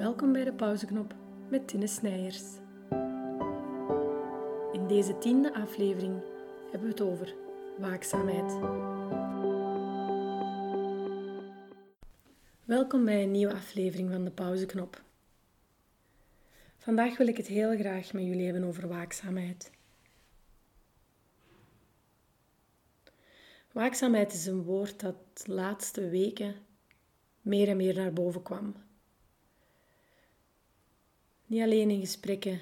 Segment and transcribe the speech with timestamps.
[0.00, 1.14] Welkom bij de pauzeknop
[1.48, 2.42] met Tine Snijers.
[4.72, 6.22] In deze tiende aflevering
[6.70, 7.34] hebben we het over
[7.78, 8.52] waakzaamheid.
[12.64, 15.02] Welkom bij een nieuwe aflevering van de pauzeknop.
[16.76, 19.70] Vandaag wil ik het heel graag met jullie hebben over waakzaamheid.
[23.72, 26.54] Waakzaamheid is een woord dat de laatste weken
[27.40, 28.88] meer en meer naar boven kwam.
[31.50, 32.60] Niet alleen in gesprekken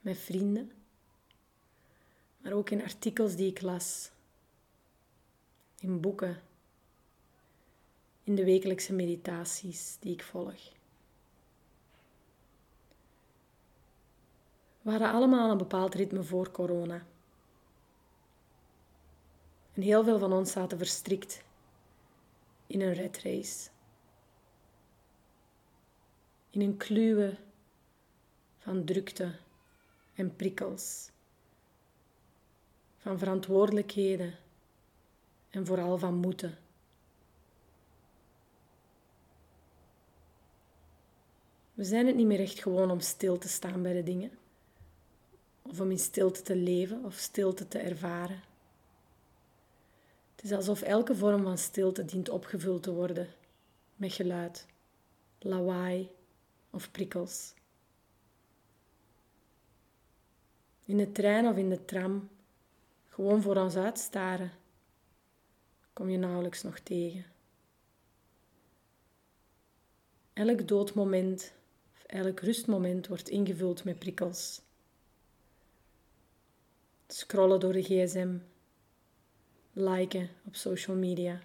[0.00, 0.72] met vrienden,
[2.38, 4.10] maar ook in artikels die ik las,
[5.78, 6.42] in boeken,
[8.22, 10.72] in de wekelijkse meditaties die ik volg.
[14.82, 17.06] We hadden allemaal een bepaald ritme voor corona.
[19.72, 21.42] En heel veel van ons zaten verstrikt
[22.66, 23.68] in een red race.
[26.50, 27.36] In een kluwe
[28.64, 29.32] van drukte
[30.14, 31.10] en prikkels.
[32.98, 34.34] Van verantwoordelijkheden
[35.50, 36.58] en vooral van moeten.
[41.74, 44.30] We zijn het niet meer echt gewoon om stil te staan bij de dingen.
[45.62, 48.42] Of om in stilte te leven of stilte te ervaren.
[50.34, 53.28] Het is alsof elke vorm van stilte dient opgevuld te worden
[53.96, 54.66] met geluid,
[55.38, 56.10] lawaai
[56.70, 57.54] of prikkels.
[60.84, 62.28] In de trein of in de tram,
[63.08, 64.52] gewoon voor ons uitstaren,
[65.92, 67.24] kom je nauwelijks nog tegen.
[70.32, 71.52] Elk doodmoment,
[71.94, 74.60] of elk rustmoment wordt ingevuld met prikkels.
[77.06, 78.36] Scrollen door de gsm,
[79.72, 81.40] liken op social media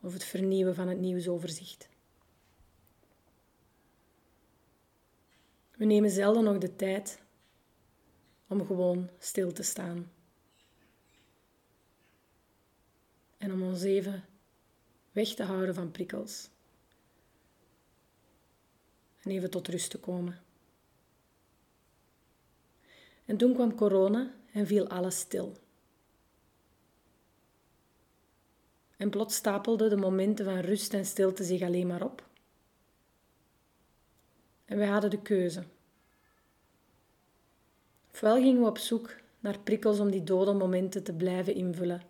[0.00, 1.88] of het vernieuwen van het nieuwsoverzicht.
[5.76, 7.22] We nemen zelden nog de tijd
[8.54, 10.10] om gewoon stil te staan.
[13.36, 14.24] En om ons even
[15.12, 16.48] weg te houden van prikkels.
[19.22, 20.42] En even tot rust te komen.
[23.24, 25.56] En toen kwam corona en viel alles stil.
[28.96, 32.28] En plots stapelden de momenten van rust en stilte zich alleen maar op.
[34.64, 35.64] En wij hadden de keuze.
[38.14, 42.02] Ofwel gingen we op zoek naar prikkels om die dode momenten te blijven invullen.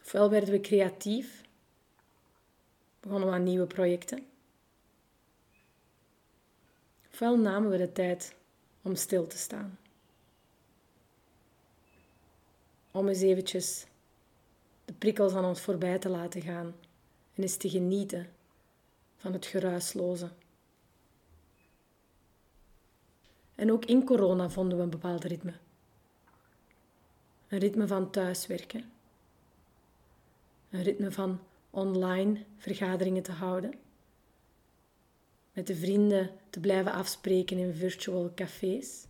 [0.00, 1.42] Ofwel werden we creatief,
[3.00, 4.26] begonnen we aan nieuwe projecten.
[7.12, 8.34] Ofwel namen we de tijd
[8.82, 9.78] om stil te staan.
[12.90, 13.86] Om eens eventjes
[14.84, 16.74] de prikkels aan ons voorbij te laten gaan
[17.34, 18.28] en eens te genieten
[19.16, 20.30] van het geruisloze.
[23.54, 25.52] En ook in corona vonden we een bepaald ritme.
[27.48, 28.92] Een ritme van thuiswerken.
[30.70, 33.74] Een ritme van online vergaderingen te houden.
[35.52, 39.06] Met de vrienden te blijven afspreken in virtual cafés.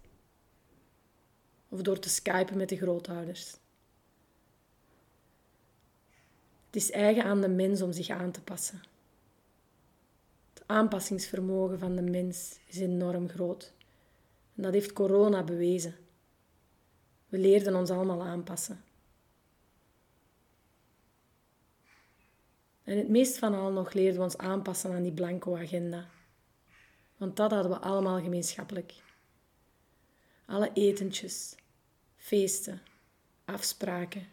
[1.69, 3.57] Of door te skypen met de grootouders.
[6.67, 8.83] Het is eigen aan de mens om zich aan te passen.
[10.55, 13.73] Het aanpassingsvermogen van de mens is enorm groot.
[14.57, 15.97] En dat heeft corona bewezen.
[17.29, 18.85] We leerden ons allemaal aanpassen.
[22.85, 26.09] En het meest van al nog leerden we ons aanpassen aan die blanco agenda.
[27.17, 28.95] Want dat hadden we allemaal gemeenschappelijk.
[30.47, 31.55] Alle etentjes,
[32.17, 32.83] feesten,
[33.45, 34.27] afspraken.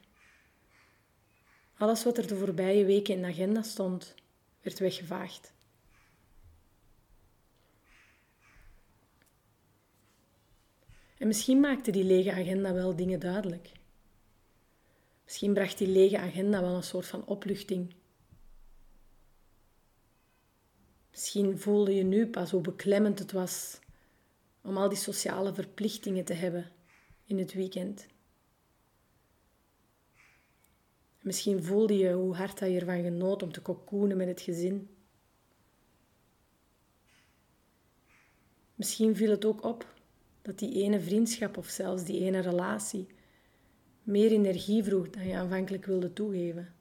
[1.77, 4.15] Alles wat er de voorbije weken in de agenda stond,
[4.61, 5.53] werd weggevaagd.
[11.21, 13.71] En misschien maakte die lege agenda wel dingen duidelijk.
[15.23, 17.93] Misschien bracht die lege agenda wel een soort van opluchting.
[21.11, 23.79] Misschien voelde je nu pas hoe beklemmend het was
[24.61, 26.71] om al die sociale verplichtingen te hebben
[27.25, 28.07] in het weekend.
[31.19, 34.89] Misschien voelde je hoe hard je ervan genoot om te kokoenen met het gezin.
[38.75, 39.99] Misschien viel het ook op
[40.41, 43.07] dat die ene vriendschap of zelfs die ene relatie
[44.03, 46.73] meer energie vroeg dan je aanvankelijk wilde toegeven.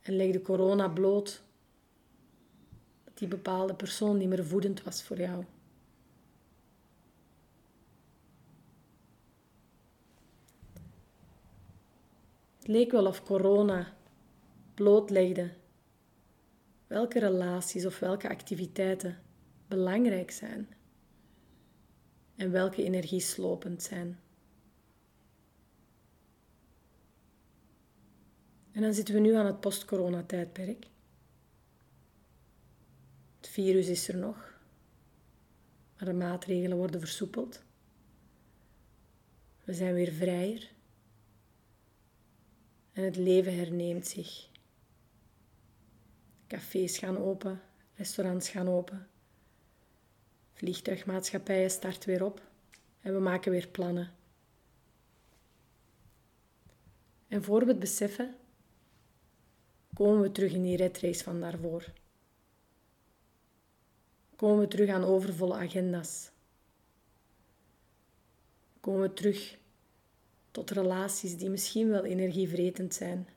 [0.00, 1.42] En legde corona bloot
[3.04, 5.44] dat die bepaalde persoon niet meer voedend was voor jou.
[12.58, 13.96] Het leek wel of corona
[14.74, 15.50] blootlegde
[16.86, 19.18] welke relaties of welke activiteiten
[19.68, 20.68] belangrijk zijn
[22.40, 24.20] en welke energieslopend zijn.
[28.72, 30.86] En dan zitten we nu aan het post-corona-tijdperk.
[33.36, 34.60] Het virus is er nog,
[35.96, 37.62] maar de maatregelen worden versoepeld.
[39.64, 40.70] We zijn weer vrijer
[42.92, 44.48] en het leven herneemt zich.
[46.46, 47.60] Cafés gaan open,
[47.94, 49.08] restaurants gaan open.
[50.60, 52.42] Vliegtuigmaatschappijen starten weer op
[53.00, 54.14] en we maken weer plannen.
[57.28, 58.36] En voor we het beseffen,
[59.94, 61.92] komen we terug in die redrace van daarvoor.
[64.36, 66.30] Komen we terug aan overvolle agenda's.
[68.80, 69.58] Komen we terug
[70.50, 73.28] tot relaties die misschien wel energievretend zijn.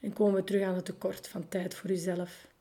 [0.00, 2.54] En komen we terug aan het tekort van tijd voor uzelf.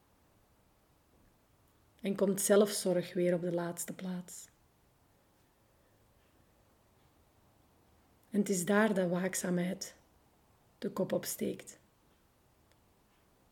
[2.05, 4.47] En komt zelfzorg weer op de laatste plaats.
[8.29, 9.95] En het is daar dat waakzaamheid
[10.77, 11.79] de kop opsteekt.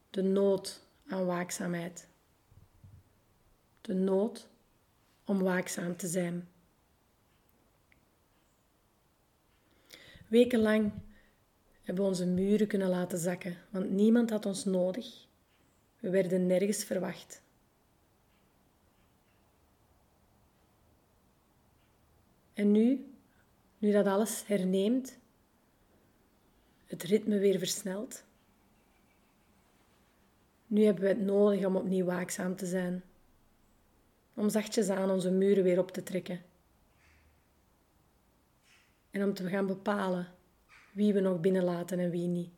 [0.10, 2.08] De nood aan waakzaamheid.
[3.82, 4.48] De nood
[5.26, 6.48] om waakzaam te zijn.
[10.28, 10.92] Wekenlang
[11.84, 15.28] hebben we onze muren kunnen laten zakken, want niemand had ons nodig.
[16.00, 17.42] We werden nergens verwacht.
[22.54, 23.14] En nu,
[23.78, 25.18] nu dat alles herneemt,
[26.86, 28.24] het ritme weer versnelt,
[30.68, 33.04] nu hebben we het nodig om opnieuw waakzaam te zijn,
[34.34, 36.42] om zachtjes aan onze muren weer op te trekken
[39.14, 40.28] en om te gaan bepalen
[40.94, 42.50] wie we nog binnenlaten en wie niet.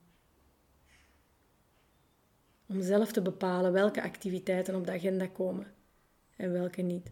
[2.66, 5.74] Om zelf te bepalen welke activiteiten op de agenda komen
[6.36, 7.12] en welke niet.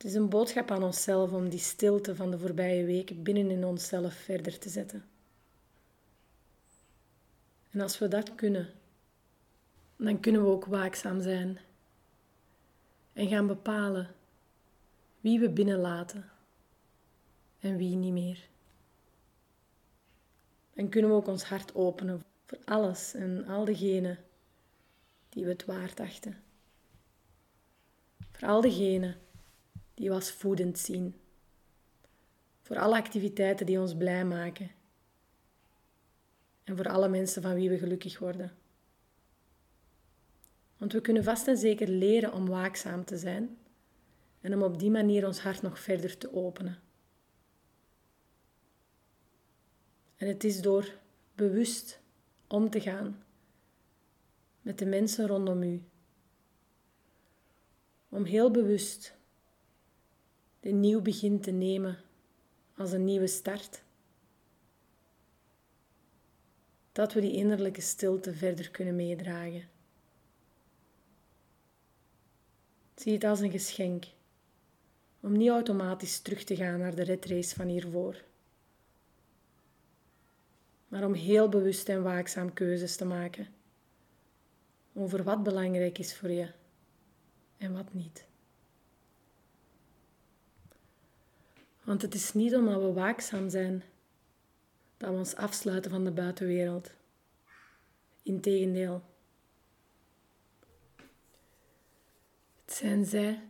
[0.00, 3.64] Het is een boodschap aan onszelf om die stilte van de voorbije weken binnen in
[3.64, 5.04] onszelf verder te zetten.
[7.70, 8.72] En als we dat kunnen,
[9.96, 11.58] dan kunnen we ook waakzaam zijn
[13.12, 14.14] en gaan bepalen
[15.20, 16.30] wie we binnenlaten
[17.58, 18.48] en wie niet meer.
[20.74, 24.18] Dan kunnen we ook ons hart openen voor alles en al degenen
[25.28, 26.42] die we het waard achten.
[28.30, 29.16] Voor al degenen
[30.00, 31.14] die we als voedend zien.
[32.60, 34.70] Voor alle activiteiten die ons blij maken.
[36.64, 38.56] En voor alle mensen van wie we gelukkig worden.
[40.76, 43.58] Want we kunnen vast en zeker leren om waakzaam te zijn
[44.40, 46.78] en om op die manier ons hart nog verder te openen.
[50.16, 50.98] En het is door
[51.34, 52.00] bewust
[52.46, 53.22] om te gaan
[54.60, 55.82] met de mensen rondom u.
[58.08, 59.18] Om heel bewust
[60.60, 61.98] de nieuw begin te nemen
[62.76, 63.82] als een nieuwe start.
[66.92, 69.68] Dat we die innerlijke stilte verder kunnen meedragen.
[72.94, 74.06] Zie het als een geschenk
[75.20, 78.24] om niet automatisch terug te gaan naar de redrace van hiervoor,
[80.88, 83.48] maar om heel bewust en waakzaam keuzes te maken
[84.92, 86.50] over wat belangrijk is voor je
[87.56, 88.28] en wat niet.
[91.84, 93.82] Want het is niet omdat we waakzaam zijn
[94.96, 96.90] dat we ons afsluiten van de buitenwereld.
[98.22, 99.02] Integendeel.
[102.64, 103.48] Het zijn zij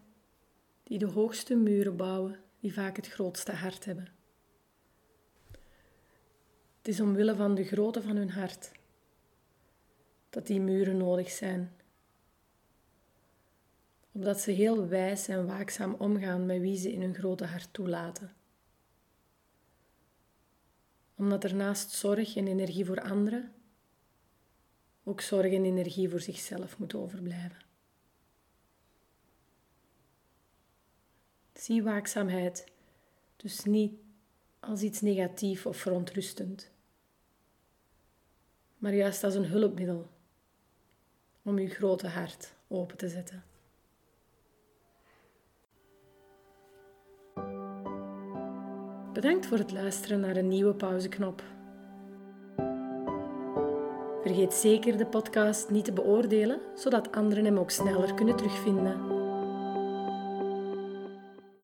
[0.83, 4.09] die de hoogste muren bouwen, die vaak het grootste hart hebben.
[6.79, 8.71] Het is omwille van de grootte van hun hart
[10.31, 11.80] dat die muren nodig zijn.
[14.13, 18.33] Omdat ze heel wijs en waakzaam omgaan met wie ze in hun grote hart toelaten.
[21.15, 23.53] Omdat er naast zorg en energie voor anderen
[25.11, 27.63] ook zorg en energie voor zichzelf moet overblijven.
[31.53, 32.67] Zie waakzaamheid
[33.37, 33.95] dus niet
[34.61, 36.71] als iets negatief of verontrustend,
[38.79, 40.09] maar juist als een hulpmiddel
[41.43, 43.45] om uw grote hart open te zetten.
[49.21, 51.43] Bedankt voor het luisteren naar een nieuwe pauzeknop.
[54.23, 59.20] Vergeet zeker de podcast niet te beoordelen, zodat anderen hem ook sneller kunnen terugvinden.